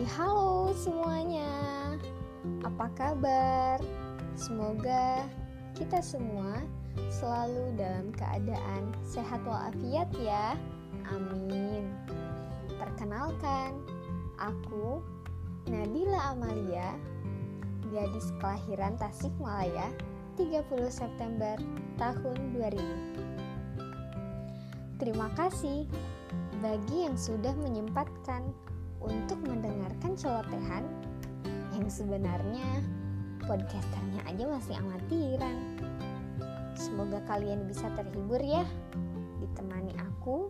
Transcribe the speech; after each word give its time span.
Hai 0.00 0.08
halo 0.16 0.72
semuanya. 0.72 1.44
Apa 2.64 2.88
kabar? 2.96 3.76
Semoga 4.32 5.28
kita 5.76 6.00
semua 6.00 6.64
selalu 7.12 7.76
dalam 7.76 8.08
keadaan 8.16 8.96
sehat 9.04 9.44
walafiat 9.44 10.08
ya. 10.16 10.56
Amin. 11.04 11.92
Perkenalkan 12.80 13.76
Aku 14.40 15.04
Nadila 15.68 16.32
Amalia 16.32 16.96
Gadis 17.92 18.32
kelahiran 18.40 18.96
Tasikmalaya 18.96 19.92
30 20.40 20.64
September 20.88 21.60
tahun 22.00 22.56
2000 22.56 24.96
Terima 24.96 25.28
kasih 25.36 25.84
bagi 26.64 27.04
yang 27.04 27.20
sudah 27.20 27.52
menyempatkan 27.60 28.48
untuk 29.00 29.40
mendengarkan 29.44 30.12
celotehan 30.14 30.84
yang 31.72 31.88
sebenarnya 31.88 32.68
podcasternya 33.48 34.20
aja 34.28 34.44
masih 34.46 34.74
amatiran. 34.76 35.56
Semoga 36.76 37.20
kalian 37.28 37.66
bisa 37.68 37.88
terhibur 37.96 38.40
ya, 38.40 38.64
ditemani 39.40 39.96
aku 39.98 40.48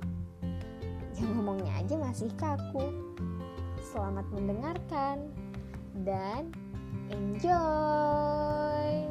yang 1.19 1.31
ngomongnya 1.39 1.73
aja 1.81 1.95
masih 1.99 2.31
kaku. 2.39 3.15
Selamat 3.81 4.27
mendengarkan 4.31 5.33
dan 6.07 6.53
enjoy 7.11 9.09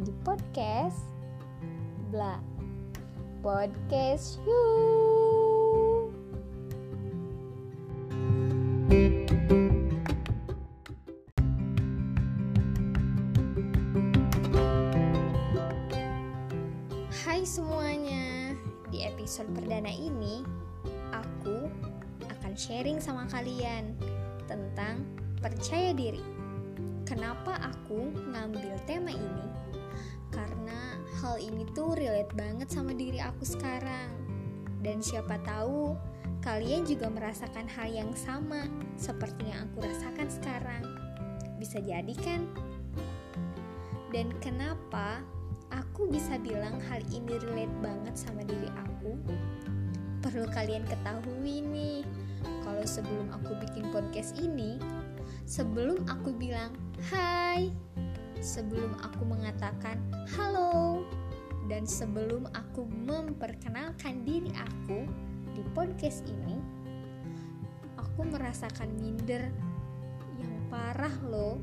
di 0.00 0.12
podcast 0.24 1.00
Bla 2.08 2.40
Podcast 3.44 4.40
You. 4.48 5.03
Hai 17.44 17.60
semuanya, 17.60 18.56
di 18.88 19.04
episode 19.04 19.52
perdana 19.52 19.92
ini 19.92 20.40
aku 21.12 21.68
akan 22.24 22.56
sharing 22.56 22.96
sama 22.96 23.28
kalian 23.28 24.00
tentang 24.48 25.04
percaya 25.44 25.92
diri. 25.92 26.24
Kenapa 27.04 27.60
aku 27.60 28.16
ngambil 28.32 28.80
tema 28.88 29.12
ini? 29.12 29.44
Karena 30.32 30.96
hal 31.20 31.36
ini 31.36 31.68
tuh 31.76 31.92
relate 31.92 32.32
banget 32.32 32.72
sama 32.72 32.96
diri 32.96 33.20
aku 33.20 33.44
sekarang. 33.44 34.08
Dan 34.80 35.04
siapa 35.04 35.36
tahu 35.44 36.00
kalian 36.40 36.88
juga 36.88 37.12
merasakan 37.12 37.68
hal 37.68 37.92
yang 37.92 38.16
sama 38.16 38.64
seperti 38.96 39.52
yang 39.52 39.68
aku 39.68 39.84
rasakan 39.84 40.32
sekarang. 40.32 40.84
Bisa 41.60 41.76
jadi 41.84 42.14
kan? 42.24 42.48
Dan 44.16 44.32
kenapa 44.40 45.20
aku 45.74 46.06
bisa 46.06 46.38
bilang 46.38 46.78
hal 46.86 47.02
ini 47.10 47.34
relate 47.42 47.76
banget 47.82 48.14
sama 48.14 48.46
diri 48.46 48.70
aku? 48.78 49.18
Perlu 50.22 50.46
kalian 50.54 50.86
ketahui 50.86 51.60
nih, 51.66 52.06
kalau 52.62 52.84
sebelum 52.86 53.28
aku 53.34 53.58
bikin 53.60 53.90
podcast 53.90 54.38
ini, 54.38 54.78
sebelum 55.44 56.06
aku 56.06 56.32
bilang 56.32 56.72
hai, 57.10 57.68
sebelum 58.38 58.94
aku 59.02 59.26
mengatakan 59.26 59.98
halo, 60.38 61.02
dan 61.66 61.84
sebelum 61.84 62.46
aku 62.54 62.86
memperkenalkan 63.04 64.22
diri 64.22 64.52
aku 64.54 65.04
di 65.52 65.62
podcast 65.76 66.24
ini, 66.24 66.56
aku 67.98 68.24
merasakan 68.24 68.88
minder 69.02 69.50
yang 70.38 70.54
parah 70.70 71.14
loh. 71.26 71.58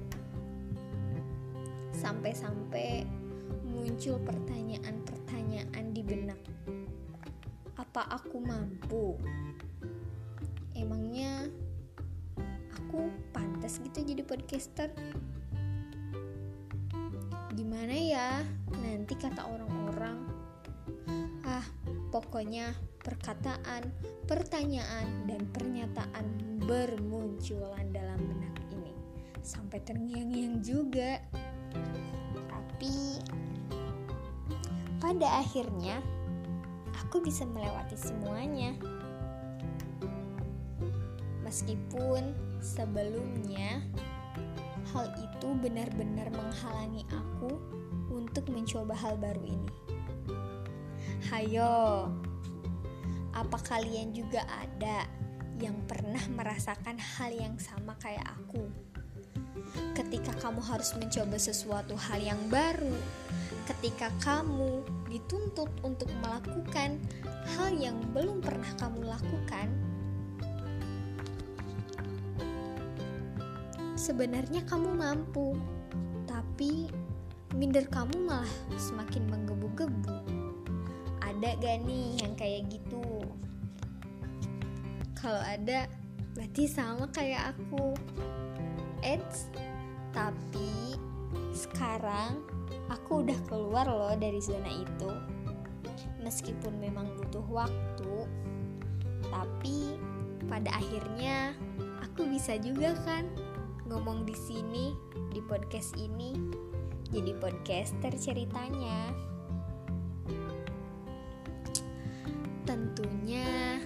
Sampai-sampai 1.95 3.20
muncul 3.67 4.17
pertanyaan-pertanyaan 4.23 5.85
di 5.91 6.01
benak. 6.01 6.39
Apa 7.75 8.07
aku 8.15 8.39
mampu? 8.39 9.19
Emangnya 10.71 11.47
aku 12.71 13.11
pantas 13.35 13.79
gitu 13.83 14.03
jadi 14.03 14.23
podcaster? 14.23 14.91
Gimana 17.51 17.95
ya 17.95 18.41
nanti 18.79 19.13
kata 19.19 19.43
orang-orang? 19.43 20.17
Ah, 21.43 21.67
pokoknya 22.09 22.71
perkataan, 23.01 23.91
pertanyaan, 24.29 25.25
dan 25.27 25.41
pernyataan 25.51 26.25
bermunculan 26.63 27.89
dalam 27.91 28.21
benak 28.21 28.55
ini 28.71 28.93
sampai 29.41 29.81
terngiang-ngiang 29.83 30.61
juga. 30.61 31.19
Tapi 32.47 33.10
pada 35.11 35.43
akhirnya 35.43 35.99
aku 36.95 37.19
bisa 37.19 37.43
melewati 37.43 37.99
semuanya. 37.99 38.71
Meskipun 41.43 42.31
sebelumnya 42.63 43.83
hal 44.95 45.11
itu 45.19 45.51
benar-benar 45.59 46.31
menghalangi 46.31 47.03
aku 47.11 47.59
untuk 48.07 48.47
mencoba 48.55 48.95
hal 48.95 49.19
baru 49.19 49.43
ini. 49.51 49.71
Hayo, 51.27 52.07
apa 53.35 53.57
kalian 53.67 54.15
juga 54.15 54.47
ada 54.47 55.11
yang 55.59 55.75
pernah 55.91 56.23
merasakan 56.31 56.95
hal 56.95 57.35
yang 57.35 57.59
sama 57.59 57.99
kayak 57.99 58.23
aku? 58.31 58.63
Ketika 59.91 60.31
kamu 60.39 60.59
harus 60.63 60.95
mencoba 60.95 61.37
sesuatu 61.39 61.95
hal 61.95 62.19
yang 62.23 62.41
baru, 62.47 62.95
ketika 63.69 64.11
kamu 64.23 64.83
dituntut 65.07 65.69
untuk 65.83 66.07
melakukan 66.23 66.99
hal 67.55 67.69
yang 67.75 67.99
belum 68.11 68.39
pernah 68.43 68.71
kamu 68.79 69.07
lakukan, 69.07 69.67
sebenarnya 73.95 74.65
kamu 74.65 74.89
mampu, 74.97 75.55
tapi 76.25 76.89
minder 77.53 77.85
kamu 77.87 78.25
malah 78.25 78.55
semakin 78.79 79.27
menggebu-gebu. 79.29 80.17
Ada 81.21 81.57
gak 81.61 81.77
nih 81.85 82.21
yang 82.25 82.33
kayak 82.33 82.67
gitu? 82.73 83.23
Kalau 85.21 85.41
ada, 85.45 85.85
berarti 86.33 86.65
sama 86.65 87.05
kayak 87.13 87.53
aku. 87.53 87.93
Eits, 89.01 89.49
tapi 90.13 90.97
sekarang 91.51 92.41
aku 92.87 93.25
udah 93.25 93.39
keluar 93.49 93.85
loh 93.89 94.15
dari 94.15 94.39
zona 94.41 94.69
itu. 94.69 95.11
Meskipun 96.21 96.77
memang 96.77 97.09
butuh 97.17 97.45
waktu, 97.49 98.15
tapi 99.27 99.97
pada 100.45 100.69
akhirnya 100.73 101.57
aku 102.05 102.29
bisa 102.29 102.57
juga 102.61 102.93
kan 103.03 103.25
ngomong 103.89 104.23
di 104.23 104.35
sini 104.35 104.95
di 105.31 105.41
podcast 105.43 105.97
ini 105.99 106.35
jadi 107.11 107.35
podcaster 107.39 108.13
ceritanya. 108.15 109.11
Tentunya 112.63 113.79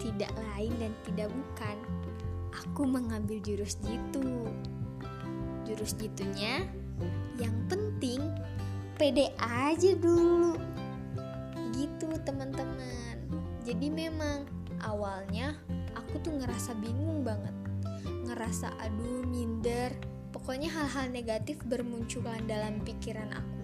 tidak 0.00 0.32
lain 0.32 0.72
dan 0.80 0.92
tidak 1.04 1.28
bukan 1.28 1.76
aku 2.54 2.86
mengambil 2.86 3.38
jurus 3.42 3.78
jitu. 3.82 4.50
Jurus 5.66 5.94
jitunya 5.96 6.66
yang 7.38 7.54
penting 7.70 8.20
pede 8.98 9.32
aja 9.38 9.94
dulu. 9.96 10.58
Gitu 11.72 12.10
teman-teman. 12.26 13.16
Jadi 13.64 13.88
memang 13.88 14.44
awalnya 14.82 15.56
aku 15.96 16.20
tuh 16.20 16.34
ngerasa 16.36 16.74
bingung 16.76 17.22
banget. 17.22 17.54
Ngerasa 18.26 18.74
aduh 18.82 19.24
minder. 19.24 19.94
Pokoknya 20.30 20.70
hal-hal 20.70 21.10
negatif 21.10 21.58
bermunculan 21.66 22.46
dalam 22.46 22.82
pikiran 22.82 23.30
aku. 23.34 23.60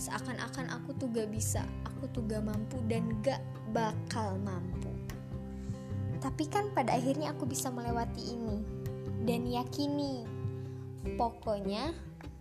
Seakan-akan 0.00 0.72
aku 0.72 0.96
tuh 0.96 1.08
gak 1.12 1.28
bisa, 1.28 1.62
aku 1.84 2.08
tuh 2.10 2.24
gak 2.24 2.42
mampu 2.42 2.80
dan 2.88 3.04
gak 3.20 3.38
bakal 3.76 4.40
mampu. 4.40 4.91
Tapi 6.32 6.48
kan 6.48 6.72
pada 6.72 6.96
akhirnya 6.96 7.36
aku 7.36 7.44
bisa 7.44 7.68
melewati 7.68 8.32
ini 8.32 8.64
dan 9.28 9.44
yakini. 9.44 10.24
Pokoknya 11.20 11.92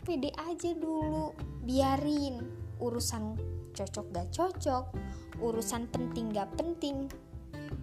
pede 0.07 0.31
aja 0.31 0.71
dulu, 0.71 1.35
biarin 1.67 2.39
urusan 2.79 3.35
cocok 3.75 4.05
gak 4.15 4.31
cocok, 4.31 4.95
urusan 5.43 5.91
penting 5.91 6.31
gak 6.31 6.55
penting. 6.55 7.11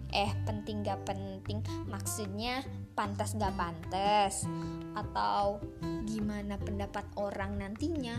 Eh, 0.09 0.33
penting 0.49 0.81
gak 0.81 1.05
penting 1.05 1.61
maksudnya 1.85 2.65
pantas 2.97 3.37
gak 3.37 3.53
pantas 3.53 4.49
atau 4.97 5.61
gimana 6.09 6.57
pendapat 6.57 7.05
orang 7.21 7.61
nantinya 7.61 8.17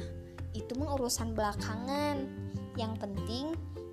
itu 0.54 0.78
mah 0.78 0.94
urusan 0.94 1.34
belakangan. 1.34 2.22
Yang 2.78 2.92
penting 3.02 3.46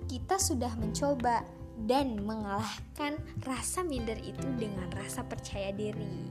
kita 0.06 0.38
sudah 0.38 0.70
mencoba 0.78 1.42
dan 1.86 2.18
mengalahkan 2.26 3.20
rasa 3.46 3.86
minder 3.86 4.18
itu 4.18 4.46
dengan 4.58 4.90
rasa 4.98 5.22
percaya 5.22 5.70
diri. 5.70 6.26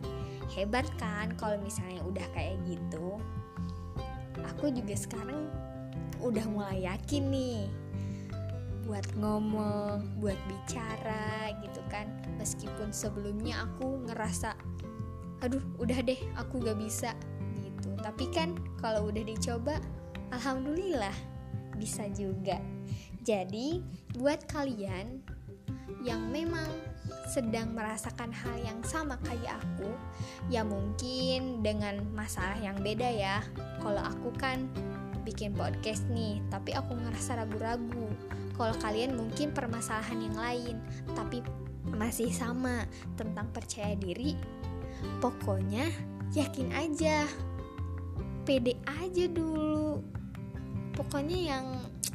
Hebat 0.52 0.90
kan 1.00 1.32
kalau 1.40 1.56
misalnya 1.64 2.04
udah 2.04 2.28
kayak 2.36 2.60
gitu? 2.68 3.22
Aku 4.56 4.74
juga 4.74 4.98
sekarang 4.98 5.48
udah 6.20 6.44
mulai 6.50 6.84
yakin 6.84 7.30
nih 7.30 7.70
buat 8.88 9.06
ngomong, 9.20 10.20
buat 10.20 10.40
bicara 10.48 11.52
gitu 11.64 11.80
kan. 11.88 12.08
Meskipun 12.40 12.92
sebelumnya 12.92 13.68
aku 13.68 14.04
ngerasa 14.08 14.56
aduh 15.46 15.62
udah 15.78 16.02
deh 16.02 16.18
aku 16.40 16.64
gak 16.64 16.80
bisa 16.80 17.14
gitu. 17.62 17.94
Tapi 18.02 18.26
kan 18.34 18.58
kalau 18.82 19.12
udah 19.12 19.24
dicoba 19.24 19.78
alhamdulillah 20.32 21.14
bisa 21.78 22.10
juga. 22.16 22.58
Jadi 23.22 23.84
buat 24.16 24.48
kalian 24.48 25.37
yang 26.04 26.28
memang 26.32 26.68
sedang 27.28 27.76
merasakan 27.76 28.32
hal 28.32 28.56
yang 28.64 28.80
sama 28.84 29.20
kayak 29.24 29.60
aku, 29.60 29.92
ya 30.48 30.64
mungkin 30.64 31.64
dengan 31.64 32.04
masalah 32.16 32.56
yang 32.60 32.80
beda 32.80 33.08
ya. 33.08 33.44
Kalau 33.84 34.00
aku 34.00 34.32
kan 34.40 34.68
bikin 35.28 35.52
podcast 35.52 36.08
nih, 36.08 36.40
tapi 36.48 36.72
aku 36.72 36.96
ngerasa 36.96 37.44
ragu-ragu. 37.44 38.08
Kalau 38.56 38.76
kalian 38.80 39.20
mungkin 39.20 39.52
permasalahan 39.52 40.24
yang 40.24 40.38
lain, 40.40 40.76
tapi 41.14 41.44
masih 41.92 42.32
sama 42.32 42.88
tentang 43.20 43.52
percaya 43.52 43.94
diri. 44.00 44.36
Pokoknya 45.20 45.88
yakin 46.34 46.74
aja, 46.74 47.28
pede 48.48 48.80
aja 48.88 49.26
dulu. 49.28 50.02
Pokoknya 50.96 51.38
yang 51.38 51.66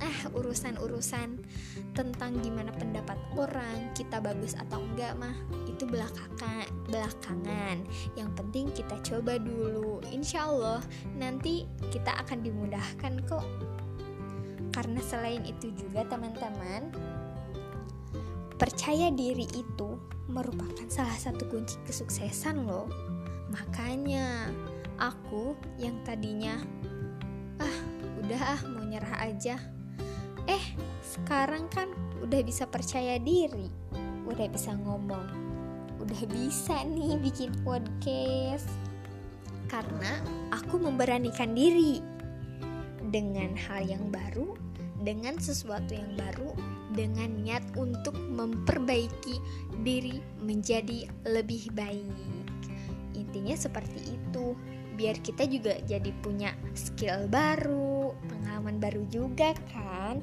ah 0.02 0.18
urusan-urusan 0.34 1.38
tentang 1.94 2.32
gimana 2.42 2.74
pendapat 2.74 3.14
orang 3.38 3.94
kita 3.94 4.18
bagus 4.18 4.58
atau 4.58 4.82
enggak 4.82 5.14
mah 5.14 5.34
itu 5.70 5.86
belakangan 5.86 6.66
belakangan. 6.90 7.86
Yang 8.18 8.30
penting 8.36 8.64
kita 8.74 8.96
coba 9.00 9.38
dulu. 9.38 10.02
Insya 10.10 10.50
Allah 10.50 10.82
nanti 11.16 11.64
kita 11.94 12.12
akan 12.26 12.42
dimudahkan 12.42 13.22
kok. 13.30 13.46
Karena 14.72 15.00
selain 15.04 15.44
itu 15.44 15.72
juga 15.76 16.04
teman-teman 16.08 16.92
percaya 18.56 19.10
diri 19.10 19.44
itu 19.52 19.98
merupakan 20.30 20.86
salah 20.86 21.18
satu 21.18 21.48
kunci 21.50 21.76
kesuksesan 21.84 22.64
loh. 22.64 22.88
Makanya 23.52 24.48
aku 24.96 25.58
yang 25.76 25.98
tadinya 26.06 26.56
ah 27.60 27.76
udah 28.22 28.42
ah 28.56 28.60
mau 28.70 28.86
nyerah 28.86 29.28
aja 29.28 29.58
eh 30.46 30.64
sekarang 31.02 31.66
kan 31.70 31.90
udah 32.22 32.40
bisa 32.46 32.64
percaya 32.66 33.18
diri 33.18 33.68
udah 34.26 34.46
bisa 34.48 34.72
ngomong 34.78 35.52
udah 36.02 36.22
bisa 36.26 36.82
nih 36.82 37.14
bikin 37.22 37.54
podcast. 37.62 38.66
Karena 39.70 40.20
aku 40.52 40.76
memberanikan 40.76 41.54
diri 41.54 42.02
dengan 43.08 43.54
hal 43.54 43.86
yang 43.86 44.10
baru 44.10 44.58
dengan 45.00 45.38
sesuatu 45.38 45.94
yang 45.94 46.12
baru 46.18 46.52
dengan 46.92 47.40
niat 47.40 47.64
untuk 47.78 48.14
memperbaiki 48.18 49.40
diri 49.80 50.20
menjadi 50.42 51.08
lebih 51.24 51.72
baik. 51.72 52.18
Intinya 53.16 53.56
seperti 53.56 54.18
itu. 54.18 54.58
Biar 54.92 55.16
kita 55.24 55.48
juga 55.48 55.80
jadi 55.88 56.12
punya 56.20 56.52
skill 56.76 57.24
baru, 57.32 57.91
pengalaman 58.62 58.78
baru 58.78 59.02
juga 59.10 59.50
kan. 59.74 60.22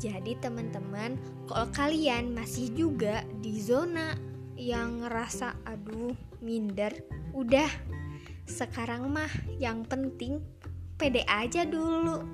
Jadi 0.00 0.40
teman-teman, 0.40 1.20
kalau 1.44 1.68
kalian 1.76 2.32
masih 2.32 2.72
juga 2.72 3.20
di 3.44 3.60
zona 3.60 4.16
yang 4.56 5.04
ngerasa 5.04 5.52
aduh 5.68 6.16
minder, 6.40 6.96
udah 7.36 7.68
sekarang 8.48 9.12
mah 9.12 9.28
yang 9.60 9.84
penting 9.84 10.40
pede 10.96 11.28
aja 11.28 11.68
dulu 11.68 12.24